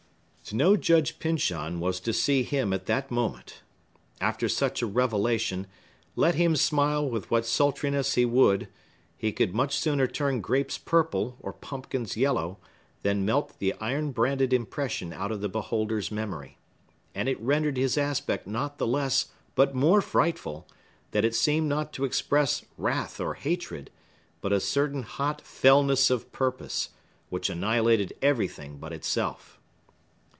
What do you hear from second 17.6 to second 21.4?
his aspect not the less, but more frightful, that it